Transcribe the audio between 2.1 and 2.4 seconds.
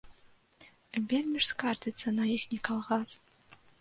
на